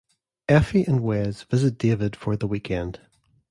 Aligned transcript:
Effie 0.49 0.81
and 0.83 1.01
Wes 1.01 1.43
visit 1.43 1.77
David 1.77 2.15
for 2.15 2.35
the 2.35 2.47
weekend. 2.47 3.01